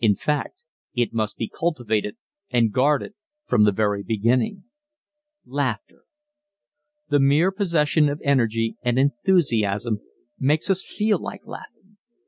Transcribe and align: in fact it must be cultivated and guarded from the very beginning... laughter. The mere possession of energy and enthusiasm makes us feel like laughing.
in 0.00 0.16
fact 0.16 0.64
it 0.94 1.12
must 1.14 1.36
be 1.36 1.48
cultivated 1.48 2.16
and 2.50 2.72
guarded 2.72 3.14
from 3.44 3.62
the 3.62 3.70
very 3.70 4.02
beginning... 4.02 4.64
laughter. 5.46 6.02
The 7.08 7.20
mere 7.20 7.52
possession 7.52 8.08
of 8.08 8.20
energy 8.24 8.78
and 8.82 8.98
enthusiasm 8.98 10.00
makes 10.40 10.70
us 10.70 10.84
feel 10.84 11.20
like 11.20 11.46
laughing. 11.46 11.98